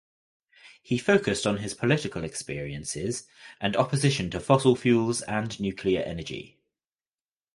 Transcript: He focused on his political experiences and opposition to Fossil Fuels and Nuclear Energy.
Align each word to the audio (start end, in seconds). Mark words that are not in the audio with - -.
He 0.81 0.97
focused 0.97 1.45
on 1.45 1.57
his 1.57 1.75
political 1.75 2.23
experiences 2.23 3.27
and 3.59 3.75
opposition 3.75 4.31
to 4.31 4.39
Fossil 4.39 4.75
Fuels 4.75 5.21
and 5.21 5.59
Nuclear 5.59 6.01
Energy. 6.01 6.57